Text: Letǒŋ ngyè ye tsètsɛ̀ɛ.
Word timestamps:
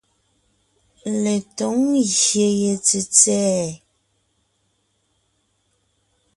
Letǒŋ 1.21 1.73
ngyè 2.01 2.47
ye 2.61 2.73
tsètsɛ̀ɛ. 2.85 3.67